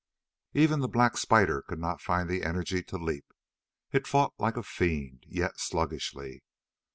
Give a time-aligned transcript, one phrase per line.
[0.55, 3.31] Even the black spider could not find the energy to leap.
[3.91, 6.41] It fought like a fiend, yet sluggishly.